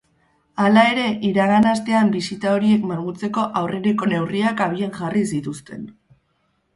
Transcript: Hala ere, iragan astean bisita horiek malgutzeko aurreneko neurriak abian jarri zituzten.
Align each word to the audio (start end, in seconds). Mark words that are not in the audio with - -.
Hala 0.61 0.83
ere, 0.93 1.03
iragan 1.31 1.67
astean 1.71 2.07
bisita 2.15 2.53
horiek 2.55 2.87
malgutzeko 2.91 3.43
aurreneko 3.61 4.09
neurriak 4.15 4.65
abian 4.69 4.95
jarri 4.97 5.23
zituzten. 5.37 5.85